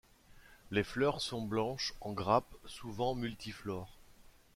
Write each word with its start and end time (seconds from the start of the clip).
Les 0.71 0.83
fleurs 0.83 1.21
sont 1.21 1.43
blanches 1.43 1.93
en 2.01 2.11
grappes 2.13 2.55
souvent 2.65 3.13
multiflores. 3.13 3.99